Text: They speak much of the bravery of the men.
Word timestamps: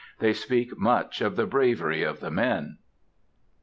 They 0.17 0.33
speak 0.33 0.75
much 0.79 1.21
of 1.21 1.35
the 1.35 1.45
bravery 1.45 2.01
of 2.01 2.21
the 2.21 2.31
men. 2.31 2.79